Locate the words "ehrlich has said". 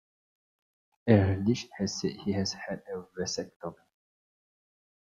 1.05-2.13